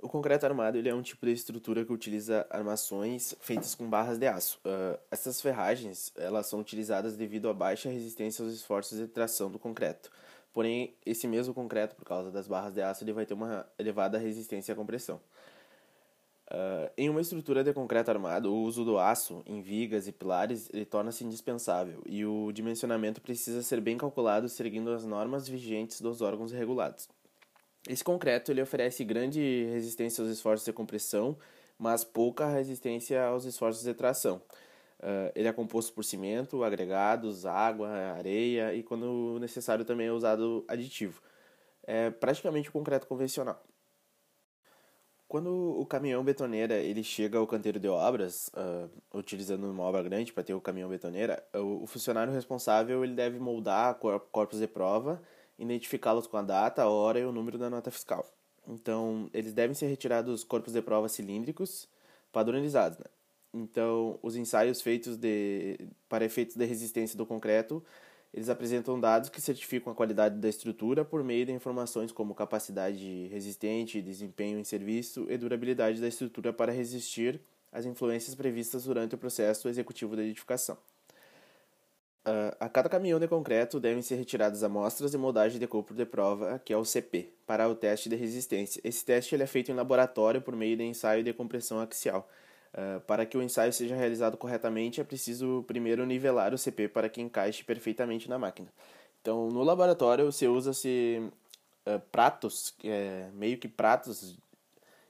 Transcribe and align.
O 0.00 0.08
concreto 0.08 0.44
armado 0.44 0.76
ele 0.76 0.88
é 0.88 0.94
um 0.94 1.00
tipo 1.00 1.24
de 1.24 1.32
estrutura 1.32 1.84
que 1.84 1.92
utiliza 1.92 2.46
armações 2.50 3.34
feitas 3.40 3.74
com 3.74 3.88
barras 3.88 4.18
de 4.18 4.26
aço. 4.26 4.60
Uh, 4.64 4.98
essas 5.10 5.40
ferragens 5.40 6.12
elas 6.16 6.46
são 6.46 6.60
utilizadas 6.60 7.16
devido 7.16 7.48
à 7.48 7.54
baixa 7.54 7.88
resistência 7.88 8.44
aos 8.44 8.52
esforços 8.52 8.98
de 8.98 9.06
tração 9.06 9.50
do 9.50 9.58
concreto. 9.58 10.10
Porém, 10.52 10.94
esse 11.04 11.26
mesmo 11.26 11.52
concreto, 11.54 11.94
por 11.96 12.04
causa 12.04 12.30
das 12.30 12.46
barras 12.46 12.74
de 12.74 12.82
aço, 12.82 13.04
ele 13.04 13.12
vai 13.12 13.26
ter 13.26 13.34
uma 13.34 13.66
elevada 13.78 14.18
resistência 14.18 14.72
à 14.72 14.76
compressão. 14.76 15.20
Uh, 16.48 16.88
em 16.96 17.10
uma 17.10 17.20
estrutura 17.20 17.64
de 17.64 17.72
concreto 17.72 18.10
armado, 18.10 18.52
o 18.52 18.62
uso 18.62 18.84
do 18.84 18.98
aço 18.98 19.42
em 19.46 19.60
vigas 19.60 20.06
e 20.06 20.12
pilares 20.12 20.70
torna-se 20.90 21.24
indispensável 21.24 22.02
e 22.06 22.24
o 22.24 22.52
dimensionamento 22.52 23.20
precisa 23.20 23.62
ser 23.62 23.80
bem 23.80 23.98
calculado 23.98 24.48
seguindo 24.48 24.90
as 24.92 25.04
normas 25.04 25.48
vigentes 25.48 26.00
dos 26.00 26.20
órgãos 26.20 26.52
regulados. 26.52 27.08
Esse 27.88 28.02
concreto 28.02 28.50
ele 28.50 28.60
oferece 28.60 29.04
grande 29.04 29.66
resistência 29.72 30.22
aos 30.22 30.30
esforços 30.30 30.64
de 30.64 30.72
compressão, 30.72 31.36
mas 31.78 32.02
pouca 32.02 32.48
resistência 32.48 33.24
aos 33.24 33.44
esforços 33.44 33.84
de 33.84 33.94
tração. 33.94 34.42
Uh, 34.98 35.30
ele 35.34 35.46
é 35.46 35.52
composto 35.52 35.92
por 35.92 36.04
cimento, 36.04 36.64
agregados, 36.64 37.44
água, 37.44 37.88
areia 37.88 38.74
e, 38.74 38.82
quando 38.82 39.38
necessário, 39.38 39.84
também 39.84 40.06
é 40.06 40.12
usado 40.12 40.64
aditivo. 40.66 41.22
É 41.84 42.10
praticamente 42.10 42.68
o 42.70 42.72
concreto 42.72 43.06
convencional. 43.06 43.62
Quando 45.28 45.50
o 45.50 45.84
caminhão 45.84 46.22
betoneira 46.24 46.76
ele 46.76 47.02
chega 47.02 47.38
ao 47.38 47.46
canteiro 47.46 47.80
de 47.80 47.88
obras, 47.88 48.48
uh, 48.54 48.88
utilizando 49.12 49.68
uma 49.68 49.82
obra 49.82 50.02
grande 50.02 50.32
para 50.32 50.44
ter 50.44 50.54
o 50.54 50.60
caminhão 50.60 50.88
betoneira, 50.88 51.44
o, 51.52 51.82
o, 51.82 51.86
funcionário 51.86 52.32
responsável 52.32 53.04
ele 53.04 53.14
deve 53.14 53.38
moldar 53.38 53.96
corpos 53.96 54.60
de 54.60 54.68
prova, 54.68 55.20
identificá-los 55.58 56.26
com 56.26 56.36
a 56.36 56.42
data, 56.42 56.82
a 56.82 56.88
hora 56.88 57.18
e 57.18 57.24
o 57.24 57.32
número 57.32 57.58
da 57.58 57.70
nota 57.70 57.90
fiscal. 57.90 58.26
Então, 58.68 59.30
eles 59.32 59.52
devem 59.52 59.74
ser 59.74 59.86
retirados 59.86 60.42
corpos 60.44 60.72
de 60.72 60.82
prova 60.82 61.08
cilíndricos 61.08 61.88
padronizados. 62.32 62.98
Né? 62.98 63.04
Então, 63.54 64.18
os 64.22 64.36
ensaios 64.36 64.82
feitos 64.82 65.16
de, 65.16 65.78
para 66.08 66.24
efeitos 66.24 66.56
de 66.56 66.64
resistência 66.64 67.16
do 67.16 67.24
concreto 67.24 67.82
eles 68.36 68.50
apresentam 68.50 69.00
dados 69.00 69.30
que 69.30 69.40
certificam 69.40 69.90
a 69.90 69.96
qualidade 69.96 70.38
da 70.38 70.48
estrutura 70.48 71.06
por 71.06 71.24
meio 71.24 71.46
de 71.46 71.52
informações 71.52 72.12
como 72.12 72.34
capacidade 72.34 73.28
resistente, 73.28 74.02
desempenho 74.02 74.58
em 74.58 74.64
serviço 74.64 75.26
e 75.30 75.38
durabilidade 75.38 76.02
da 76.02 76.06
estrutura 76.06 76.52
para 76.52 76.70
resistir 76.70 77.40
às 77.72 77.86
influências 77.86 78.34
previstas 78.34 78.84
durante 78.84 79.14
o 79.14 79.18
processo 79.18 79.68
executivo 79.70 80.14
da 80.14 80.22
edificação. 80.22 80.76
Uh, 82.26 82.50
a 82.58 82.68
cada 82.68 82.88
caminhão 82.88 83.20
de 83.20 83.28
concreto 83.28 83.78
devem 83.78 84.02
ser 84.02 84.16
retiradas 84.16 84.64
amostras 84.64 85.12
de 85.12 85.18
moldagem 85.18 85.60
de 85.60 85.66
corpo 85.68 85.94
de 85.94 86.04
prova, 86.04 86.58
que 86.58 86.72
é 86.72 86.76
o 86.76 86.84
CP, 86.84 87.32
para 87.46 87.68
o 87.68 87.74
teste 87.76 88.08
de 88.08 88.16
resistência. 88.16 88.80
Esse 88.82 89.04
teste 89.04 89.36
ele 89.36 89.44
é 89.44 89.46
feito 89.46 89.70
em 89.70 89.74
laboratório 89.74 90.42
por 90.42 90.56
meio 90.56 90.76
de 90.76 90.82
ensaio 90.82 91.22
de 91.22 91.32
compressão 91.32 91.80
axial, 91.80 92.28
Uh, 92.74 93.00
para 93.06 93.24
que 93.24 93.38
o 93.38 93.42
ensaio 93.42 93.72
seja 93.72 93.96
realizado 93.96 94.36
corretamente, 94.36 95.00
é 95.00 95.04
preciso 95.04 95.64
primeiro 95.66 96.04
nivelar 96.04 96.52
o 96.52 96.58
CP 96.58 96.88
para 96.88 97.08
que 97.08 97.22
encaixe 97.22 97.64
perfeitamente 97.64 98.28
na 98.28 98.38
máquina. 98.38 98.70
Então, 99.22 99.48
no 99.48 99.62
laboratório, 99.62 100.30
você 100.30 100.46
usa-se 100.46 101.22
uh, 101.86 101.98
pratos, 102.12 102.74
é, 102.84 103.30
meio 103.32 103.56
que 103.56 103.66
pratos, 103.66 104.36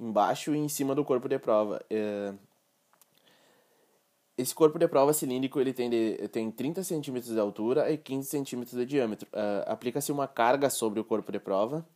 embaixo 0.00 0.54
e 0.54 0.58
em 0.58 0.70
cima 0.70 0.94
do 0.94 1.04
corpo 1.04 1.28
de 1.28 1.38
prova. 1.38 1.84
Uh, 1.92 2.38
esse 4.40 4.54
corpo 4.54 4.78
de 4.78 4.88
prova 4.88 5.12
cilíndrico 5.12 5.60
ele 5.60 5.72
tem, 5.72 5.90
de, 5.90 6.28
tem 6.28 6.50
30 6.50 6.82
centímetros 6.82 7.32
de 7.32 7.40
altura 7.40 7.90
e 7.90 7.98
15 7.98 8.28
centímetros 8.28 8.78
de 8.78 8.86
diâmetro. 8.86 9.28
Aplica-se 9.66 10.10
uma 10.10 10.26
carga 10.26 10.70
sobre 10.70 11.00
o 11.00 11.04
corpo 11.04 11.30
de 11.30 11.38
prova 11.38 11.86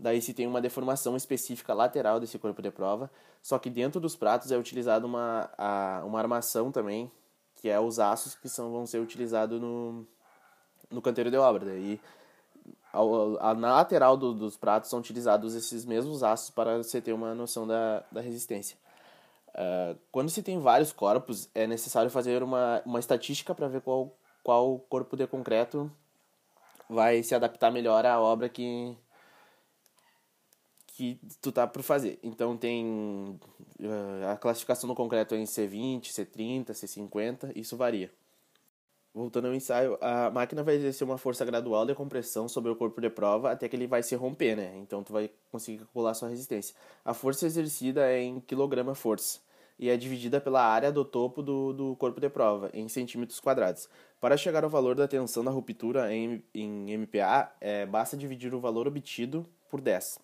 Daí 0.00 0.22
se 0.22 0.32
tem 0.32 0.46
uma 0.46 0.62
deformação 0.62 1.14
específica 1.14 1.74
lateral 1.74 2.18
desse 2.18 2.38
corpo 2.38 2.62
de 2.62 2.70
prova, 2.70 3.10
só 3.42 3.58
que 3.58 3.68
dentro 3.68 4.00
dos 4.00 4.16
pratos 4.16 4.50
é 4.50 4.56
utilizada 4.56 5.06
uma, 5.06 5.50
uma 6.06 6.18
armação 6.18 6.72
também, 6.72 7.12
que 7.56 7.68
é 7.68 7.78
os 7.78 7.98
aços 7.98 8.34
que 8.34 8.48
são, 8.48 8.72
vão 8.72 8.86
ser 8.86 8.98
utilizados 8.98 9.60
no, 9.60 10.06
no 10.90 11.02
canteiro 11.02 11.30
de 11.30 11.36
obra. 11.36 11.66
Daí 11.66 12.00
a, 12.90 13.50
a, 13.50 13.54
na 13.54 13.74
lateral 13.74 14.16
do, 14.16 14.32
dos 14.32 14.56
pratos 14.56 14.88
são 14.88 14.98
utilizados 14.98 15.54
esses 15.54 15.84
mesmos 15.84 16.22
aços 16.22 16.48
para 16.48 16.78
você 16.78 16.98
ter 17.02 17.12
uma 17.12 17.34
noção 17.34 17.66
da, 17.66 18.02
da 18.10 18.22
resistência. 18.22 18.78
Uh, 19.54 19.98
quando 20.12 20.30
se 20.30 20.42
tem 20.42 20.58
vários 20.58 20.92
corpos, 20.92 21.48
é 21.54 21.66
necessário 21.66 22.10
fazer 22.10 22.42
uma, 22.42 22.82
uma 22.84 23.00
estatística 23.00 23.54
para 23.54 23.68
ver 23.68 23.80
qual, 23.80 24.16
qual 24.42 24.78
corpo 24.88 25.16
de 25.16 25.26
concreto 25.26 25.90
vai 26.88 27.22
se 27.22 27.34
adaptar 27.34 27.70
melhor 27.70 28.04
à 28.04 28.20
obra 28.20 28.48
que, 28.48 28.96
que 30.88 31.20
tu 31.40 31.52
tá 31.52 31.66
por 31.66 31.82
fazer. 31.82 32.18
Então 32.22 32.56
tem 32.56 33.38
uh, 33.80 34.28
a 34.32 34.36
classificação 34.36 34.88
do 34.88 34.94
concreto 34.94 35.34
é 35.34 35.38
em 35.38 35.44
C20, 35.44 36.10
C30, 36.10 36.70
C50, 36.70 37.52
isso 37.54 37.76
varia. 37.76 38.10
Voltando 39.12 39.48
ao 39.48 39.54
ensaio, 39.54 39.98
a 40.00 40.30
máquina 40.30 40.62
vai 40.62 40.76
exercer 40.76 41.04
uma 41.04 41.18
força 41.18 41.44
gradual 41.44 41.84
de 41.84 41.94
compressão 41.94 42.48
sobre 42.48 42.70
o 42.70 42.76
corpo 42.76 43.00
de 43.00 43.10
prova 43.10 43.50
até 43.50 43.68
que 43.68 43.74
ele 43.74 43.88
vai 43.88 44.02
se 44.04 44.14
romper, 44.14 44.56
né? 44.56 44.72
Então 44.76 45.02
tu 45.02 45.12
vai 45.12 45.30
conseguir 45.50 45.78
calcular 45.78 46.14
sua 46.14 46.28
resistência. 46.28 46.76
A 47.04 47.12
força 47.12 47.44
exercida 47.44 48.08
é 48.08 48.22
em 48.22 48.38
quilograma 48.38 48.94
força 48.94 49.40
e 49.80 49.88
é 49.88 49.96
dividida 49.96 50.40
pela 50.40 50.62
área 50.62 50.92
do 50.92 51.04
topo 51.04 51.42
do, 51.42 51.72
do 51.72 51.96
corpo 51.96 52.20
de 52.20 52.28
prova, 52.28 52.70
em 52.72 52.86
centímetros 52.86 53.40
quadrados. 53.40 53.88
Para 54.20 54.36
chegar 54.36 54.62
ao 54.62 54.68
valor 54.68 54.94
da 54.94 55.08
tensão 55.08 55.42
da 55.42 55.50
ruptura 55.50 56.14
em, 56.14 56.44
em 56.54 56.92
MPa, 56.92 57.50
é, 57.60 57.86
basta 57.86 58.16
dividir 58.16 58.54
o 58.54 58.60
valor 58.60 58.86
obtido 58.86 59.44
por 59.70 59.80
10. 59.80 60.20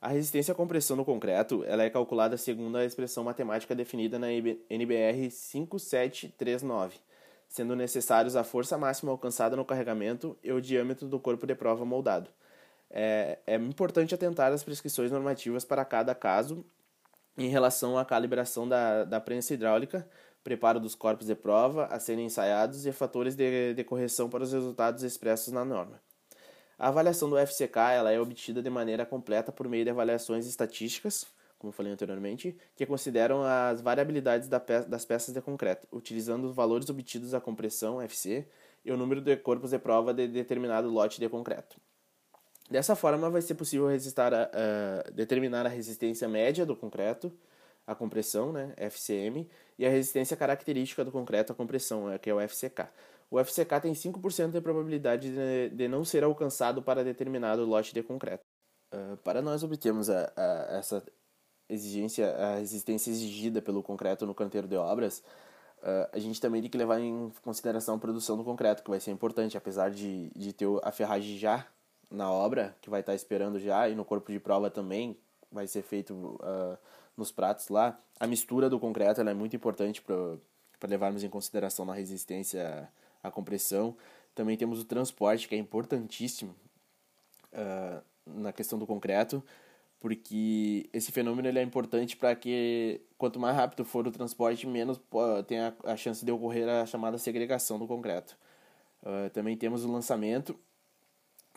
A 0.00 0.08
resistência 0.08 0.50
à 0.50 0.54
compressão 0.54 0.96
no 0.96 1.04
concreto 1.04 1.62
ela 1.64 1.84
é 1.84 1.88
calculada 1.88 2.36
segundo 2.36 2.76
a 2.76 2.84
expressão 2.84 3.22
matemática 3.22 3.72
definida 3.72 4.18
na 4.18 4.26
NBR 4.32 5.30
5739, 5.30 6.96
sendo 7.52 7.76
necessários 7.76 8.34
a 8.34 8.42
força 8.42 8.78
máxima 8.78 9.12
alcançada 9.12 9.54
no 9.54 9.62
carregamento 9.62 10.34
e 10.42 10.50
o 10.50 10.58
diâmetro 10.58 11.06
do 11.06 11.20
corpo 11.20 11.46
de 11.46 11.54
prova 11.54 11.84
moldado. 11.84 12.30
É, 12.90 13.40
é 13.46 13.56
importante 13.56 14.14
atentar 14.14 14.50
às 14.50 14.64
prescrições 14.64 15.10
normativas 15.10 15.62
para 15.62 15.84
cada 15.84 16.14
caso 16.14 16.64
em 17.36 17.48
relação 17.48 17.98
à 17.98 18.06
calibração 18.06 18.66
da, 18.66 19.04
da 19.04 19.20
prensa 19.20 19.52
hidráulica, 19.52 20.08
preparo 20.42 20.80
dos 20.80 20.94
corpos 20.94 21.26
de 21.26 21.34
prova 21.34 21.84
a 21.86 22.00
serem 22.00 22.24
ensaiados 22.24 22.86
e 22.86 22.92
fatores 22.92 23.36
de, 23.36 23.74
de 23.74 23.84
correção 23.84 24.30
para 24.30 24.42
os 24.42 24.52
resultados 24.54 25.02
expressos 25.02 25.52
na 25.52 25.62
norma. 25.62 26.00
A 26.78 26.88
avaliação 26.88 27.28
do 27.28 27.36
FCK 27.36 27.76
ela 27.94 28.10
é 28.10 28.18
obtida 28.18 28.62
de 28.62 28.70
maneira 28.70 29.04
completa 29.04 29.52
por 29.52 29.68
meio 29.68 29.84
de 29.84 29.90
avaliações 29.90 30.46
estatísticas, 30.46 31.26
como 31.62 31.72
falei 31.72 31.90
anteriormente, 31.90 32.54
que 32.76 32.84
consideram 32.84 33.42
as 33.42 33.80
variabilidades 33.80 34.48
das 34.48 35.04
peças 35.06 35.32
de 35.32 35.40
concreto, 35.40 35.88
utilizando 35.90 36.44
os 36.44 36.54
valores 36.54 36.90
obtidos 36.90 37.30
da 37.30 37.40
compressão 37.40 38.02
FC 38.02 38.46
e 38.84 38.92
o 38.92 38.96
número 38.98 39.22
de 39.22 39.34
corpos 39.36 39.70
de 39.70 39.78
prova 39.78 40.12
de 40.12 40.28
determinado 40.28 40.90
lote 40.90 41.18
de 41.18 41.28
concreto. 41.28 41.80
Dessa 42.70 42.94
forma, 42.94 43.30
vai 43.30 43.40
ser 43.40 43.54
possível 43.54 43.88
a, 43.88 45.10
determinar 45.10 45.64
a 45.64 45.68
resistência 45.70 46.28
média 46.28 46.66
do 46.66 46.76
concreto 46.76 47.32
à 47.86 47.94
compressão, 47.94 48.52
né, 48.52 48.74
FCM, 48.76 49.48
e 49.78 49.86
a 49.86 49.88
resistência 49.88 50.36
característica 50.36 51.04
do 51.04 51.10
concreto 51.10 51.52
à 51.52 51.54
compressão, 51.54 52.06
que 52.18 52.28
é 52.28 52.34
o 52.34 52.40
FCK 52.40 52.88
o 53.32 53.42
FCK 53.42 53.80
tem 53.80 53.94
5% 53.94 54.50
de 54.50 54.60
probabilidade 54.60 55.32
de, 55.32 55.70
de, 55.70 55.88
não 55.88 56.04
ser 56.04 56.22
alcançado 56.22 56.82
para 56.82 57.02
determinado 57.02 57.64
lote 57.64 57.94
de 57.94 58.02
concreto. 58.02 58.44
Uh, 58.92 59.16
para 59.24 59.40
nós 59.40 59.62
obtermos 59.62 60.10
a, 60.10 60.30
a, 60.36 60.76
essa 60.76 61.02
exigência, 61.72 62.34
a 62.34 62.56
resistência 62.56 63.10
exigida 63.10 63.62
pelo 63.62 63.82
concreto 63.82 64.26
no 64.26 64.34
canteiro 64.34 64.68
de 64.68 64.76
obras, 64.76 65.22
uh, 65.78 66.08
a 66.12 66.18
gente 66.18 66.40
também 66.40 66.60
tem 66.60 66.70
que 66.70 66.78
levar 66.78 67.00
em 67.00 67.32
consideração 67.42 67.94
a 67.94 67.98
produção 67.98 68.36
do 68.36 68.44
concreto, 68.44 68.82
que 68.82 68.90
vai 68.90 69.00
ser 69.00 69.10
importante, 69.10 69.56
apesar 69.56 69.90
de, 69.90 70.30
de 70.36 70.52
ter 70.52 70.66
a 70.82 70.90
ferragem 70.92 71.38
já 71.38 71.66
na 72.10 72.30
obra, 72.30 72.76
que 72.80 72.90
vai 72.90 73.00
estar 73.00 73.14
esperando 73.14 73.58
já, 73.58 73.88
e 73.88 73.94
no 73.94 74.04
corpo 74.04 74.30
de 74.30 74.38
prova 74.38 74.70
também 74.70 75.16
vai 75.50 75.66
ser 75.66 75.82
feito 75.82 76.14
uh, 76.14 76.78
nos 77.16 77.32
pratos 77.32 77.68
lá. 77.68 77.98
A 78.20 78.26
mistura 78.26 78.68
do 78.68 78.78
concreto 78.78 79.20
é 79.20 79.34
muito 79.34 79.56
importante 79.56 80.02
para 80.02 80.88
levarmos 80.88 81.24
em 81.24 81.28
consideração 81.28 81.84
na 81.84 81.94
resistência 81.94 82.88
a 83.22 83.30
compressão. 83.30 83.96
Também 84.34 84.56
temos 84.56 84.80
o 84.80 84.84
transporte, 84.84 85.48
que 85.48 85.54
é 85.54 85.58
importantíssimo 85.58 86.54
uh, 87.52 88.02
na 88.26 88.52
questão 88.52 88.78
do 88.78 88.86
concreto, 88.86 89.42
porque 90.02 90.90
esse 90.92 91.12
fenômeno 91.12 91.46
ele 91.46 91.60
é 91.60 91.62
importante 91.62 92.16
para 92.16 92.34
que 92.34 93.00
quanto 93.16 93.38
mais 93.38 93.54
rápido 93.54 93.84
for 93.84 94.04
o 94.04 94.10
transporte, 94.10 94.66
menos 94.66 95.00
tem 95.46 95.60
a, 95.60 95.72
a 95.84 95.96
chance 95.96 96.24
de 96.24 96.32
ocorrer 96.32 96.68
a 96.68 96.84
chamada 96.84 97.16
segregação 97.18 97.78
do 97.78 97.86
concreto. 97.86 98.36
Uh, 99.00 99.30
também 99.30 99.56
temos 99.56 99.84
o 99.84 99.92
lançamento, 99.92 100.58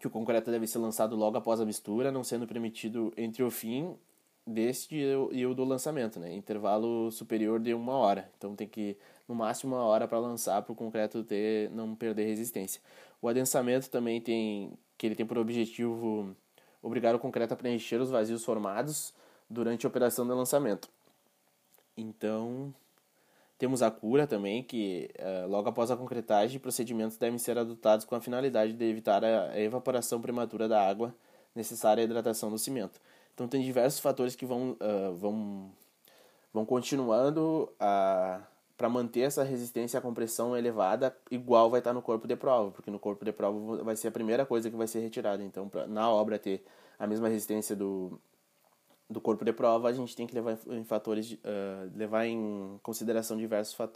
que 0.00 0.08
o 0.08 0.10
concreto 0.10 0.50
deve 0.50 0.66
ser 0.66 0.78
lançado 0.78 1.14
logo 1.14 1.38
após 1.38 1.60
a 1.60 1.64
mistura, 1.64 2.10
não 2.10 2.24
sendo 2.24 2.44
permitido 2.44 3.12
entre 3.16 3.44
o 3.44 3.50
fim 3.50 3.96
deste 4.44 4.96
e 4.96 5.46
o 5.46 5.54
do 5.54 5.62
lançamento, 5.62 6.18
né? 6.18 6.34
Intervalo 6.34 7.12
superior 7.12 7.60
de 7.60 7.72
uma 7.72 7.94
hora. 7.94 8.28
Então 8.36 8.56
tem 8.56 8.66
que 8.66 8.96
no 9.28 9.36
máximo 9.36 9.76
uma 9.76 9.84
hora 9.84 10.08
para 10.08 10.18
lançar 10.18 10.60
para 10.62 10.72
o 10.72 10.74
concreto 10.74 11.22
ter 11.22 11.70
não 11.70 11.94
perder 11.94 12.26
resistência. 12.26 12.80
O 13.20 13.28
adensamento 13.28 13.88
também 13.88 14.20
tem 14.20 14.72
que 14.98 15.06
ele 15.06 15.14
tem 15.14 15.24
por 15.24 15.38
objetivo 15.38 16.36
obrigar 16.82 17.14
o 17.14 17.18
concreto 17.18 17.54
a 17.54 17.56
preencher 17.56 18.00
os 18.00 18.10
vazios 18.10 18.44
formados 18.44 19.14
durante 19.48 19.86
a 19.86 19.88
operação 19.88 20.26
de 20.26 20.32
lançamento. 20.32 20.88
Então, 21.96 22.74
temos 23.58 23.82
a 23.82 23.90
cura 23.90 24.26
também, 24.26 24.62
que 24.62 25.10
uh, 25.18 25.48
logo 25.48 25.68
após 25.68 25.90
a 25.90 25.96
concretagem, 25.96 26.58
procedimentos 26.58 27.16
devem 27.16 27.38
ser 27.38 27.56
adotados 27.56 28.04
com 28.04 28.14
a 28.14 28.20
finalidade 28.20 28.72
de 28.72 28.84
evitar 28.84 29.22
a 29.24 29.58
evaporação 29.60 30.20
prematura 30.20 30.66
da 30.68 30.84
água 30.84 31.14
necessária 31.54 32.02
à 32.02 32.04
hidratação 32.04 32.50
do 32.50 32.58
cimento. 32.58 33.00
Então, 33.34 33.46
tem 33.46 33.62
diversos 33.62 34.00
fatores 34.00 34.34
que 34.34 34.44
vão, 34.44 34.72
uh, 34.72 35.14
vão, 35.14 35.70
vão 36.52 36.66
continuando 36.66 37.70
a 37.78 38.40
para 38.82 38.88
manter 38.88 39.20
essa 39.20 39.44
resistência 39.44 39.96
à 39.96 40.02
compressão 40.02 40.56
elevada, 40.56 41.16
igual 41.30 41.70
vai 41.70 41.78
estar 41.78 41.92
no 41.92 42.02
corpo 42.02 42.26
de 42.26 42.34
prova, 42.34 42.72
porque 42.72 42.90
no 42.90 42.98
corpo 42.98 43.24
de 43.24 43.30
prova 43.30 43.84
vai 43.84 43.94
ser 43.94 44.08
a 44.08 44.10
primeira 44.10 44.44
coisa 44.44 44.68
que 44.68 44.74
vai 44.74 44.88
ser 44.88 44.98
retirada. 44.98 45.40
Então, 45.40 45.68
pra, 45.68 45.86
na 45.86 46.10
obra 46.10 46.36
ter 46.36 46.64
a 46.98 47.06
mesma 47.06 47.28
resistência 47.28 47.76
do, 47.76 48.18
do 49.08 49.20
corpo 49.20 49.44
de 49.44 49.52
prova, 49.52 49.88
a 49.88 49.92
gente 49.92 50.16
tem 50.16 50.26
que 50.26 50.34
levar 50.34 50.58
em 50.66 50.82
fatores, 50.82 51.30
uh, 51.30 51.96
levar 51.96 52.26
em 52.26 52.76
consideração 52.82 53.36
diversos 53.36 53.72
fatores. 53.72 53.90